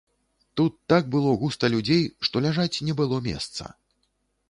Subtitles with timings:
[0.59, 3.73] Тут так было густа людзей, што ляжаць не было месца.